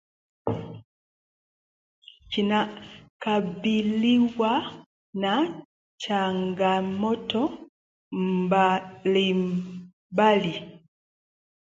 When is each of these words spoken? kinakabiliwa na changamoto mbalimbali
kinakabiliwa 2.31 4.51
na 5.21 5.33
changamoto 6.01 7.41
mbalimbali 8.19 10.53